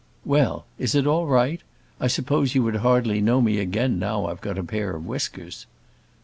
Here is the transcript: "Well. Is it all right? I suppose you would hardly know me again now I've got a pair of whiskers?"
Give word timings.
"Well. 0.25 0.65
Is 0.79 0.95
it 0.95 1.05
all 1.05 1.27
right? 1.27 1.61
I 1.99 2.07
suppose 2.07 2.55
you 2.55 2.63
would 2.63 2.77
hardly 2.77 3.21
know 3.21 3.39
me 3.39 3.59
again 3.59 3.99
now 3.99 4.25
I've 4.25 4.41
got 4.41 4.57
a 4.57 4.63
pair 4.63 4.95
of 4.95 5.05
whiskers?" 5.05 5.67